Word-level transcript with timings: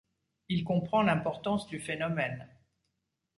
Il 0.49 0.63
comprend 0.63 1.03
l'importance 1.03 1.67
du 1.67 1.79
phénomène. 1.79 2.47